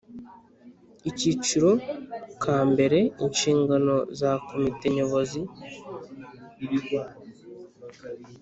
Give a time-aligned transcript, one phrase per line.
[1.09, 1.71] Akiciro
[2.43, 5.41] ka mbere Inshingano za Komite Nyobozi